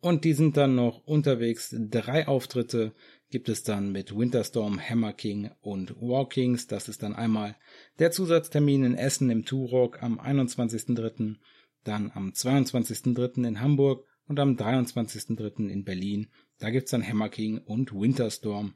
[0.00, 1.72] Und die sind dann noch unterwegs.
[1.78, 2.92] Drei Auftritte
[3.30, 6.66] gibt es dann mit Winterstorm, Hammer King und Walkings.
[6.66, 7.56] Das ist dann einmal
[7.98, 11.36] der Zusatztermin in Essen im Turok am 21.03.,
[11.82, 13.46] dann am 22.03.
[13.46, 15.68] in Hamburg und am 23.03.
[15.68, 16.28] in Berlin.
[16.58, 18.74] Da gibt's dann Hammer King und Winterstorm.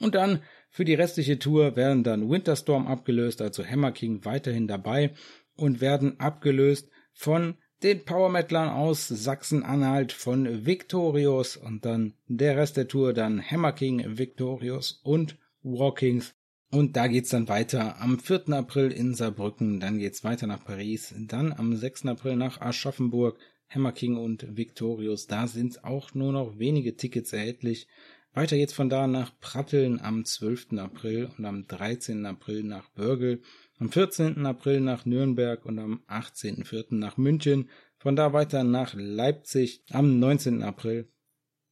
[0.00, 5.14] Und dann für die restliche Tour werden dann Winterstorm abgelöst, also Hammer King weiterhin dabei
[5.56, 12.76] und werden abgelöst von den Power Metalern aus Sachsen-Anhalt von Victorious und dann der Rest
[12.76, 16.34] der Tour dann Hammer King, Victorious und Walkings.
[16.70, 18.48] Und da geht's dann weiter am 4.
[18.50, 22.06] April in Saarbrücken, dann geht's weiter nach Paris, dann am 6.
[22.06, 25.26] April nach Aschaffenburg, Hammer King und Victorious.
[25.26, 27.86] Da sind auch nur noch wenige Tickets erhältlich.
[28.32, 30.78] Weiter geht's von da nach Pratteln am 12.
[30.78, 32.26] April und am 13.
[32.26, 33.42] April nach Börgel,
[33.78, 34.46] am 14.
[34.46, 36.94] April nach Nürnberg und am 18.04.
[36.94, 37.68] nach München.
[37.96, 40.62] Von da weiter nach Leipzig am 19.
[40.62, 41.08] April.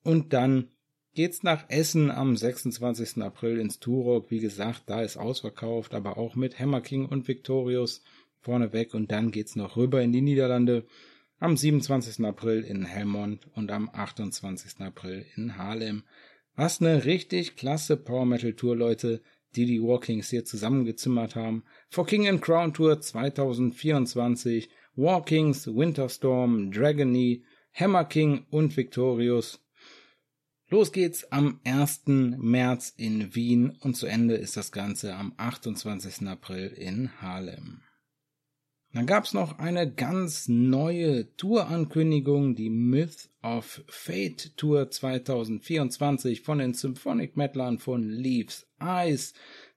[0.03, 0.69] Und dann
[1.15, 3.23] geht's nach Essen am 26.
[3.23, 4.31] April ins Turok.
[4.31, 8.03] Wie gesagt, da ist ausverkauft, aber auch mit Hammer King und Victorious
[8.41, 8.95] vorneweg.
[8.95, 10.87] Und dann geht's noch rüber in die Niederlande
[11.39, 12.25] am 27.
[12.25, 14.81] April in Helmond und am 28.
[14.81, 16.05] April in Haarlem.
[16.55, 19.23] Was eine richtig klasse Power Metal Tour, Leute,
[19.57, 21.65] die die Walkings hier zusammengezimmert haben.
[21.91, 29.61] For King and Crown Tour 2024, Walkings, Winterstorm, Dragony, Hammer King und Victorious.
[30.69, 32.03] Los geht's am 1.
[32.07, 36.27] März in Wien und zu Ende ist das Ganze am 28.
[36.29, 37.83] April in Haarlem.
[38.95, 46.75] Dann gab's noch eine ganz neue Tourankündigung, die Myth of Fate Tour 2024 von den
[46.75, 49.33] Symphonic Metalern von Leaves Eyes.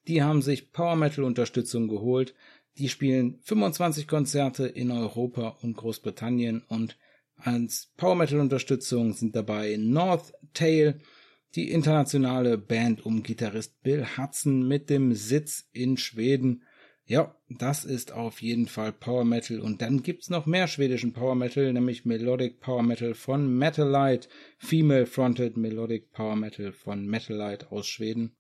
[0.10, 2.36] Die haben sich Power Metal Unterstützung geholt.
[2.78, 6.98] Die spielen 25 Konzerte in Europa und Großbritannien und
[7.38, 11.00] als Power Metal Unterstützung sind dabei North Tail,
[11.56, 16.64] die internationale Band um Gitarrist Bill Hudson mit dem Sitz in Schweden
[17.08, 19.60] ja, das ist auf jeden Fall Power Metal.
[19.60, 25.06] Und dann gibt's noch mehr schwedischen Power Metal, nämlich Melodic Power Metal von Metalite, Female
[25.06, 28.36] Fronted Melodic Power Metal von Metalite aus Schweden.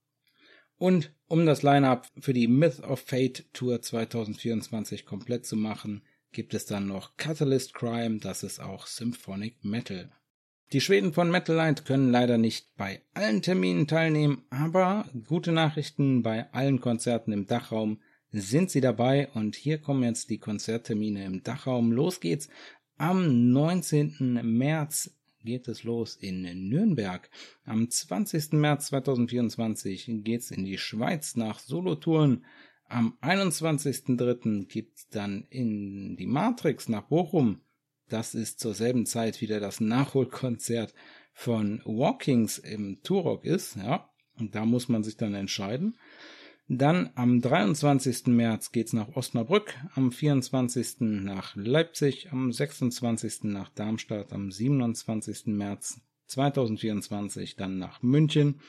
[0.78, 6.01] Und um das Line-Up für die Myth of Fate Tour 2024 komplett zu machen,
[6.32, 10.12] gibt es dann noch Catalyst Crime, das ist auch Symphonic Metal.
[10.73, 16.51] Die Schweden von Metalite können leider nicht bei allen Terminen teilnehmen, aber gute Nachrichten bei
[16.51, 18.01] allen Konzerten im Dachraum
[18.41, 21.91] sind Sie dabei und hier kommen jetzt die Konzerttermine im Dachraum.
[21.91, 22.50] Los geht's.
[22.98, 24.39] Am 19.
[24.43, 25.12] März
[25.43, 27.30] geht es los in Nürnberg.
[27.65, 28.54] Am 20.
[28.54, 32.45] März 2024 geht's in die Schweiz nach Solothurn.
[32.88, 34.67] Am 21.03.
[34.67, 37.62] gibt's dann in die Matrix nach Bochum.
[38.10, 40.93] Das ist zur selben Zeit wieder das Nachholkonzert
[41.34, 44.10] von Walkings im Turok ist, ja.
[44.38, 45.95] Und da muss man sich dann entscheiden.
[46.67, 48.25] Dann am 23.
[48.28, 51.01] März geht's nach Osnabrück, am 24.
[51.01, 53.43] nach Leipzig, am 26.
[53.43, 55.45] nach Darmstadt, am 27.
[55.47, 58.62] März 2024 dann nach München.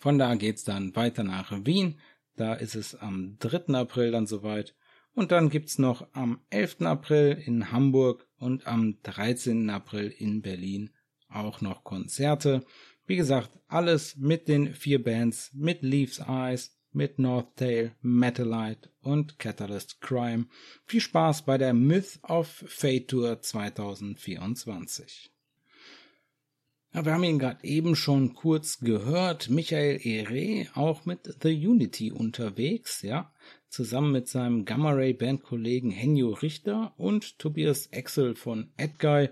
[0.00, 2.00] Von da geht's dann weiter nach Wien.
[2.36, 3.74] Da ist es am 3.
[3.74, 4.74] April dann soweit.
[5.14, 6.80] Und dann gibt's noch am 11.
[6.80, 9.68] April in Hamburg und am 13.
[9.68, 10.90] April in Berlin
[11.28, 12.64] auch noch Konzerte.
[13.06, 19.38] Wie gesagt, alles mit den vier Bands, mit Leaves Eyes, mit North Tail, Metalite und
[19.38, 20.46] Catalyst Crime.
[20.86, 25.30] Viel Spaß bei der Myth of Fate Tour 2024.
[26.94, 29.50] Ja, wir haben ihn gerade eben schon kurz gehört.
[29.50, 33.32] Michael Ere auch mit The Unity unterwegs, ja,
[33.68, 39.30] zusammen mit seinem Gamma Ray Bandkollegen Henjo Richter und Tobias Exel von Edguy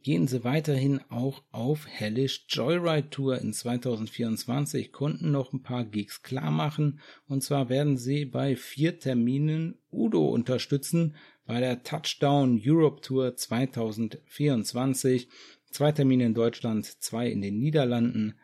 [0.00, 6.22] gehen sie weiterhin auch auf Hellish Joyride Tour in 2024, konnten noch ein paar Gigs
[6.22, 13.02] klar machen und zwar werden sie bei vier Terminen Udo unterstützen bei der Touchdown Europe
[13.02, 15.28] Tour 2024.
[15.70, 18.34] Zwei Termine in Deutschland, zwei in den Niederlanden.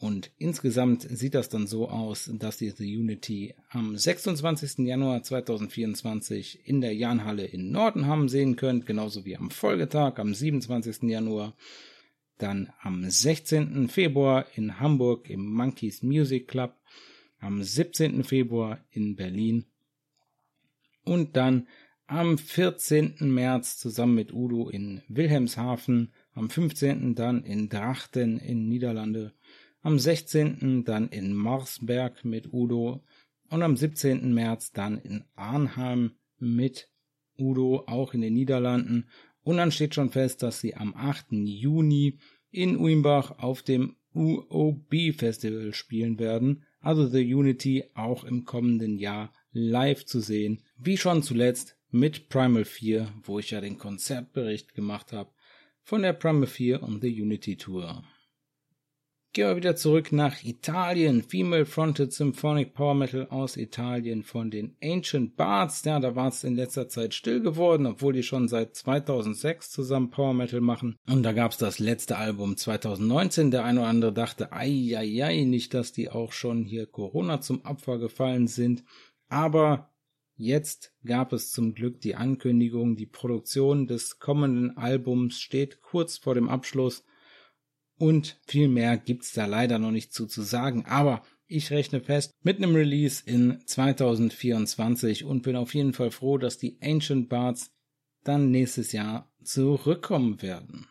[0.00, 4.86] Und insgesamt sieht das dann so aus, dass ihr The Unity am 26.
[4.86, 11.02] Januar 2024 in der Jahnhalle in Nordenham sehen könnt, genauso wie am Folgetag am 27.
[11.02, 11.56] Januar.
[12.38, 13.88] Dann am 16.
[13.88, 16.76] Februar in Hamburg im Monkeys Music Club,
[17.40, 18.22] am 17.
[18.22, 19.64] Februar in Berlin
[21.02, 21.66] und dann
[22.06, 23.16] am 14.
[23.20, 27.14] März zusammen mit Udo in Wilhelmshaven, am 15.
[27.16, 29.32] dann in Drachten in Niederlande
[29.82, 30.84] am 16.
[30.84, 33.04] dann in Marsberg mit Udo
[33.50, 34.32] und am 17.
[34.32, 36.90] März dann in Arnheim mit
[37.38, 39.08] Udo, auch in den Niederlanden.
[39.42, 41.28] Und dann steht schon fest, dass sie am 8.
[41.30, 42.18] Juni
[42.50, 46.64] in Uimbach auf dem UOB Festival spielen werden.
[46.80, 50.62] Also The Unity auch im kommenden Jahr live zu sehen.
[50.76, 55.30] Wie schon zuletzt mit Primal 4, wo ich ja den Konzertbericht gemacht habe
[55.82, 58.04] von der Primal 4 und The Unity Tour.
[59.34, 61.22] Gehen wir wieder zurück nach Italien.
[61.22, 65.84] Female Fronted Symphonic Power Metal aus Italien von den Ancient Bards.
[65.84, 70.10] Ja, da war es in letzter Zeit still geworden, obwohl die schon seit 2006 zusammen
[70.10, 70.96] Power Metal machen.
[71.06, 73.50] Und da gab es das letzte Album 2019.
[73.50, 77.42] Der eine oder andere dachte, ei, ei, ei, nicht, dass die auch schon hier Corona
[77.42, 78.82] zum Opfer gefallen sind.
[79.28, 79.90] Aber
[80.40, 86.34] Jetzt gab es zum Glück die Ankündigung, die Produktion des kommenden Albums steht kurz vor
[86.34, 87.04] dem Abschluss
[87.98, 92.34] und viel mehr gibt's da leider noch nicht zu, zu sagen, aber ich rechne fest
[92.42, 97.72] mit einem Release in 2024 und bin auf jeden Fall froh, dass die Ancient Bards
[98.22, 100.86] dann nächstes Jahr zurückkommen werden.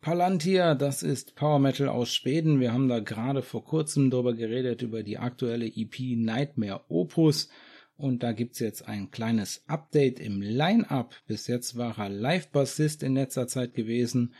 [0.00, 2.60] Palantir, das ist Power Metal aus Schweden.
[2.60, 7.48] Wir haben da gerade vor kurzem drüber geredet, über die aktuelle EP Nightmare Opus.
[7.96, 11.14] Und da gibt's jetzt ein kleines Update im Line-Up.
[11.26, 14.34] Bis jetzt war er Live-Bassist in letzter Zeit gewesen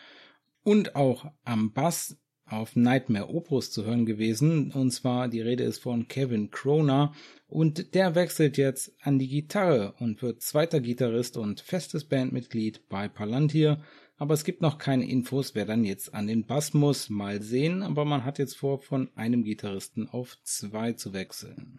[0.67, 4.73] und auch am Bass auf Nightmare Opus zu hören gewesen.
[4.73, 7.13] Und zwar die Rede ist von Kevin Kroner.
[7.47, 13.07] Und der wechselt jetzt an die Gitarre und wird zweiter Gitarrist und festes Bandmitglied bei
[13.07, 13.81] Palantir.
[14.17, 17.11] Aber es gibt noch keine Infos, wer dann jetzt an den Bass muss.
[17.11, 21.79] Mal sehen, aber man hat jetzt vor, von einem Gitarristen auf zwei zu wechseln.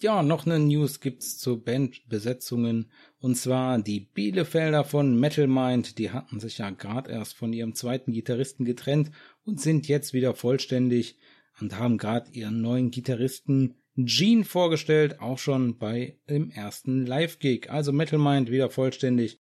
[0.00, 2.90] Ja, noch eine News gibt's zu Bandbesetzungen.
[3.20, 5.98] Und zwar die Bielefelder von Metal Mind.
[5.98, 9.12] Die hatten sich ja gerade erst von ihrem zweiten Gitarristen getrennt
[9.44, 11.16] und sind jetzt wieder vollständig
[11.60, 17.70] und haben gerade ihren neuen Gitarristen Gene vorgestellt, auch schon bei dem ersten Live-Gig.
[17.70, 19.40] Also Metal Mind wieder vollständig.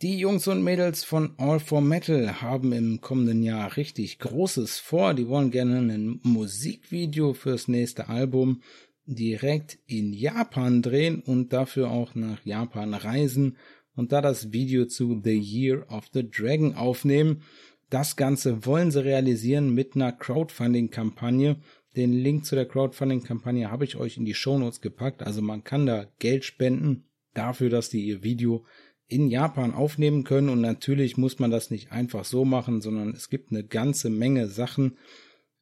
[0.00, 5.14] Die Jungs und Mädels von All for Metal haben im kommenden Jahr richtig Großes vor.
[5.14, 8.62] Die wollen gerne ein Musikvideo fürs nächste Album
[9.06, 13.56] direkt in Japan drehen und dafür auch nach Japan reisen
[13.94, 17.42] und da das Video zu The Year of the Dragon aufnehmen.
[17.90, 21.56] Das Ganze wollen sie realisieren mit einer Crowdfunding-Kampagne.
[21.94, 25.22] Den Link zu der Crowdfunding-Kampagne habe ich euch in die Shownotes gepackt.
[25.22, 28.64] Also man kann da Geld spenden dafür, dass die ihr Video
[29.08, 30.48] in Japan aufnehmen können.
[30.48, 34.48] Und natürlich muss man das nicht einfach so machen, sondern es gibt eine ganze Menge
[34.48, 34.96] Sachen,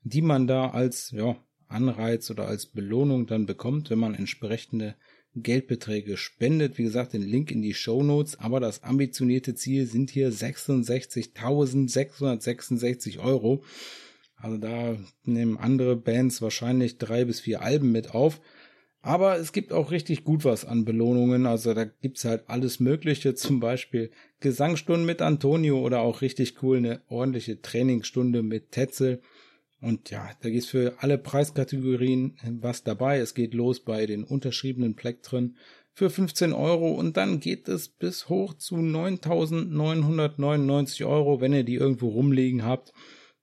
[0.03, 1.36] die man da als ja,
[1.70, 4.94] Anreiz oder als Belohnung dann bekommt, wenn man entsprechende
[5.36, 6.76] Geldbeträge spendet.
[6.78, 8.38] Wie gesagt, den Link in die Show Notes.
[8.38, 13.62] Aber das ambitionierte Ziel sind hier 66.666 Euro.
[14.36, 18.40] Also da nehmen andere Bands wahrscheinlich drei bis vier Alben mit auf.
[19.02, 21.46] Aber es gibt auch richtig gut was an Belohnungen.
[21.46, 23.34] Also da gibt's halt alles Mögliche.
[23.34, 24.10] Zum Beispiel
[24.40, 29.22] Gesangsstunden mit Antonio oder auch richtig cool eine ordentliche Trainingsstunde mit Tetzel.
[29.81, 33.18] Und ja, da ist für alle Preiskategorien was dabei.
[33.18, 35.57] Es geht los bei den unterschriebenen Plektren
[35.93, 41.74] für 15 Euro und dann geht es bis hoch zu 9.999 Euro, wenn ihr die
[41.74, 42.93] irgendwo rumliegen habt.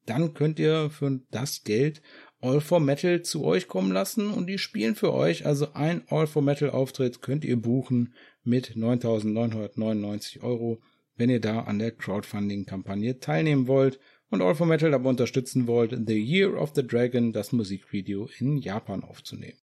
[0.06, 2.02] Dann könnt ihr für das Geld
[2.40, 5.46] All for Metal zu euch kommen lassen und die spielen für euch.
[5.46, 8.14] Also ein All for Metal Auftritt könnt ihr buchen
[8.44, 10.80] mit 9.999 Euro,
[11.16, 15.67] wenn ihr da an der Crowdfunding Kampagne teilnehmen wollt und All for Metal dabei unterstützen
[15.67, 19.59] wollt, The Year of the Dragon, das Musikvideo in Japan aufzunehmen.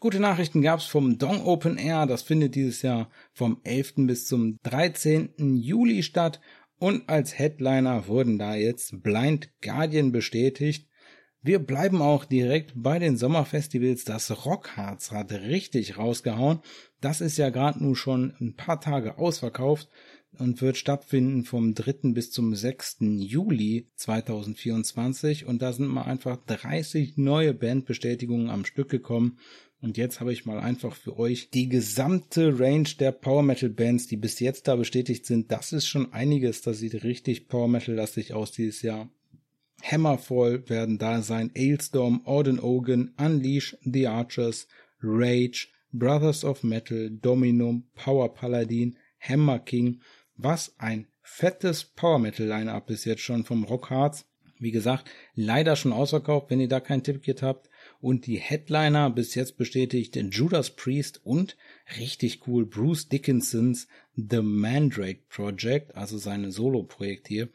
[0.00, 3.94] Gute Nachrichten gab's vom Dong Open Air, das findet dieses Jahr vom 11.
[3.98, 5.56] bis zum 13.
[5.56, 6.40] Juli statt
[6.78, 10.88] und als Headliner wurden da jetzt Blind Guardian bestätigt.
[11.40, 14.04] Wir bleiben auch direkt bei den Sommerfestivals.
[14.04, 16.60] Das Rockharz hat richtig rausgehauen.
[17.00, 19.88] Das ist ja gerade nur schon ein paar Tage ausverkauft
[20.38, 22.12] und wird stattfinden vom 3.
[22.12, 22.98] bis zum 6.
[23.18, 29.38] Juli 2024 und da sind mal einfach 30 neue Bandbestätigungen am Stück gekommen
[29.82, 34.06] und jetzt habe ich mal einfach für euch die gesamte Range der Power Metal Bands,
[34.06, 35.50] die bis jetzt da bestätigt sind.
[35.50, 39.10] Das ist schon einiges, das sieht richtig Power Metal lastig aus dieses Jahr.
[39.82, 44.68] Hammerfall werden da sein, Ailstorm, Orden Ogan, Unleash, The Archers,
[45.02, 50.00] Rage, Brothers of Metal, Dominum, Power Paladin, Hammer King,
[50.42, 54.26] was ein fettes Power Metal Line-Up bis jetzt schon vom Rockharz.
[54.58, 57.68] Wie gesagt, leider schon ausverkauft, wenn ihr da kein Ticket habt.
[58.00, 61.56] Und die Headliner bis jetzt bestätigt Judas Priest und
[61.98, 67.48] richtig cool Bruce Dickinsons The Mandrake Project, also seine Solo-Projekt hier.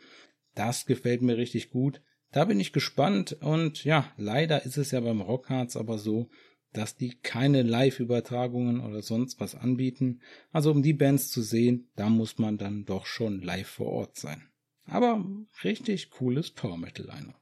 [0.54, 2.02] Das gefällt mir richtig gut.
[2.32, 6.30] Da bin ich gespannt und ja, leider ist es ja beim Rockharz aber so,
[6.78, 10.22] dass die keine Live-Übertragungen oder sonst was anbieten.
[10.52, 14.18] Also um die Bands zu sehen, da muss man dann doch schon live vor Ort
[14.18, 14.44] sein.
[14.86, 15.26] Aber
[15.64, 17.42] richtig cooles Power Metal Lineup.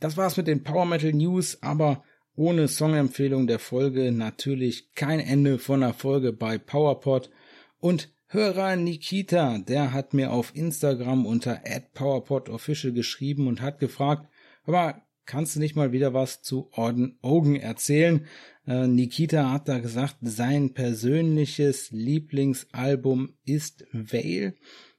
[0.00, 2.04] Das war's mit den Power Metal News, aber
[2.34, 7.30] ohne Songempfehlung der Folge natürlich kein Ende von der Folge bei PowerPod
[7.78, 11.60] und Hörer Nikita, der hat mir auf Instagram unter
[11.92, 14.26] @powerpodofficial geschrieben und hat gefragt,
[14.64, 18.26] aber kannst du nicht mal wieder was zu Orden Ogen erzählen?
[18.66, 24.54] Äh, Nikita hat da gesagt, sein persönliches Lieblingsalbum ist Vale.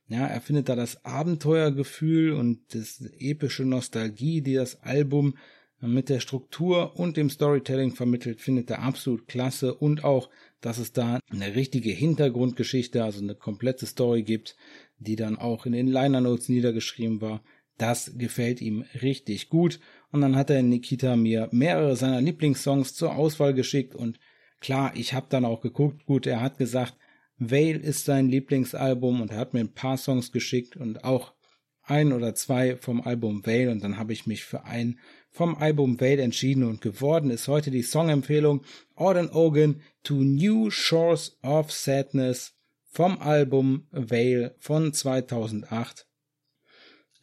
[0.08, 5.36] Ja, er findet da das Abenteuergefühl und das epische Nostalgie, die das Album
[5.80, 10.30] mit der Struktur und dem Storytelling vermittelt, findet er absolut klasse und auch,
[10.62, 14.56] dass es da eine richtige Hintergrundgeschichte, also eine komplette Story gibt,
[14.98, 17.44] die dann auch in den Liner Notes niedergeschrieben war.
[17.78, 19.80] Das gefällt ihm richtig gut
[20.14, 24.20] und dann hat er Nikita mir mehrere seiner Lieblingssongs zur Auswahl geschickt und
[24.60, 26.96] klar, ich habe dann auch geguckt, gut, er hat gesagt,
[27.40, 31.34] Vale ist sein Lieblingsalbum und er hat mir ein paar Songs geschickt und auch
[31.82, 35.00] ein oder zwei vom Album Vale und dann habe ich mich für ein
[35.32, 38.64] vom Album Vale entschieden und geworden ist heute die Songempfehlung
[38.96, 42.54] Auden Ogan to New Shores of Sadness
[42.86, 46.06] vom Album Vale von 2008.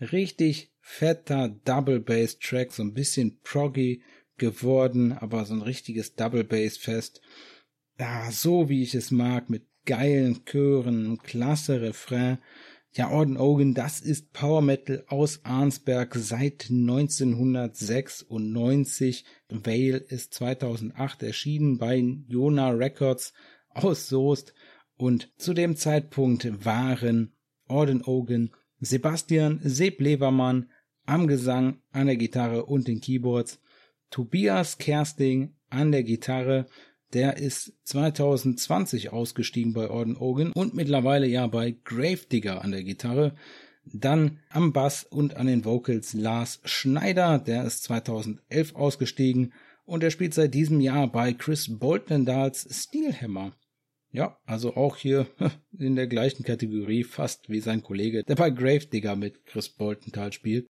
[0.01, 4.03] Richtig fetter Double Bass Track, so ein bisschen proggy
[4.39, 7.21] geworden, aber so ein richtiges Double Bass Fest.
[7.99, 12.39] Ja, so wie ich es mag, mit geilen Chören, klasse Refrain.
[12.93, 19.25] Ja, Orden Ogan, das ist Power Metal aus Arnsberg seit 1996.
[19.49, 23.33] Vale ist 2008 erschienen bei Jona Records
[23.69, 24.55] aus Soest
[24.97, 27.37] und zu dem Zeitpunkt waren
[27.69, 28.51] Orden Ogan,
[28.81, 30.71] Sebastian Seb Levermann
[31.07, 33.61] am Gesang, an der Gitarre und den Keyboards,
[34.11, 36.67] Tobias Kersting an der Gitarre,
[37.13, 43.35] der ist 2020 ausgestiegen bei Orden Ogan und mittlerweile ja bei Gravedigger an der Gitarre.
[43.85, 49.53] Dann am Bass und an den Vocals Lars Schneider, der ist 2011 ausgestiegen
[49.85, 53.53] und er spielt seit diesem Jahr bei Chris Boltendals Steelhammer.
[54.13, 55.27] Ja, also auch hier
[55.79, 60.67] in der gleichen Kategorie fast wie sein Kollege, der bei Gravedigger mit Chris Boltenthal spielt.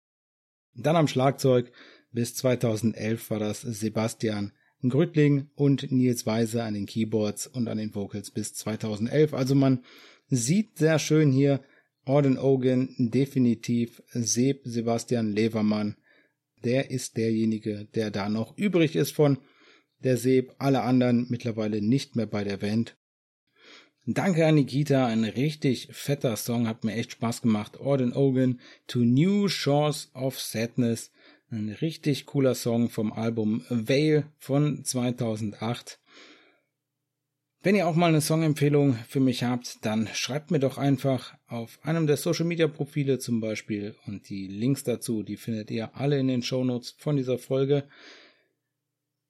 [0.73, 1.71] Dann am Schlagzeug
[2.11, 4.53] bis 2011 war das Sebastian
[4.87, 9.33] Grüttling und Nils Weise an den Keyboards und an den Vocals bis 2011.
[9.33, 9.83] Also man
[10.27, 11.61] sieht sehr schön hier
[12.05, 15.97] Orden Ogan definitiv Seb Sebastian Levermann.
[16.63, 19.39] Der ist derjenige, der da noch übrig ist von
[20.03, 20.55] der Seb.
[20.57, 22.97] Alle anderen mittlerweile nicht mehr bei der Band.
[24.09, 27.77] Danke an Nikita, ein richtig fetter Song, hat mir echt Spaß gemacht.
[27.81, 31.11] Orden Ogan to New Shores of Sadness.
[31.51, 35.99] Ein richtig cooler Song vom Album Veil von 2008.
[37.61, 41.77] Wenn ihr auch mal eine Songempfehlung für mich habt, dann schreibt mir doch einfach auf
[41.83, 46.17] einem der Social Media Profile zum Beispiel und die Links dazu, die findet ihr alle
[46.17, 47.83] in den Show Notes von dieser Folge.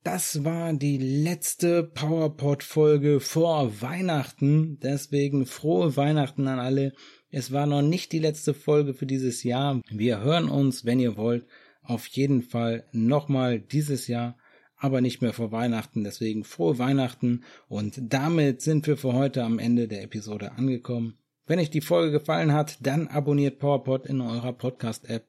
[0.09, 6.93] Das war die letzte PowerPod Folge vor Weihnachten, deswegen frohe Weihnachten an alle.
[7.29, 9.81] Es war noch nicht die letzte Folge für dieses Jahr.
[9.89, 11.45] Wir hören uns, wenn ihr wollt,
[11.83, 14.37] auf jeden Fall nochmal dieses Jahr,
[14.77, 16.05] aber nicht mehr vor Weihnachten.
[16.05, 21.17] Deswegen frohe Weihnachten und damit sind wir für heute am Ende der Episode angekommen.
[21.47, 25.27] Wenn euch die Folge gefallen hat, dann abonniert PowerPod in eurer Podcast-App.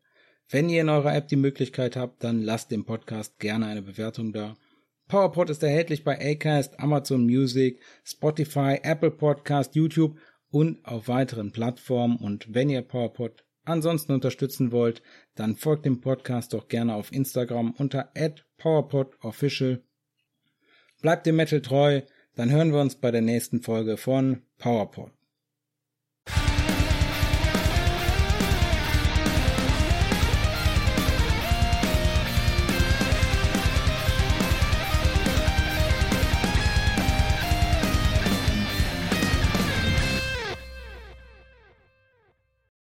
[0.49, 4.33] Wenn ihr in eurer App die Möglichkeit habt, dann lasst dem Podcast gerne eine Bewertung
[4.33, 4.55] da.
[5.09, 10.19] PowerPod ist erhältlich bei Acast, Amazon Music, Spotify, Apple Podcast, YouTube
[10.51, 12.19] und auf weiteren Plattformen.
[12.19, 15.03] Und wenn ihr PowerPod ansonsten unterstützen wollt,
[15.35, 18.13] dann folgt dem Podcast doch gerne auf Instagram unter
[18.59, 19.83] @powerpodofficial.
[21.01, 22.03] Bleibt dem Metal treu,
[22.35, 25.18] dann hören wir uns bei der nächsten Folge von PowerPod.